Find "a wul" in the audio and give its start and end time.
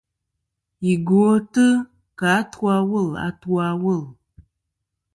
2.75-3.09, 3.67-4.03